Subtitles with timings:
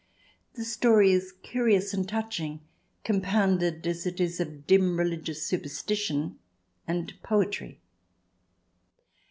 [0.55, 2.61] The story is curious and touching,
[3.03, 6.39] compounded as it is of dim religious superstition
[6.87, 7.79] and poetry.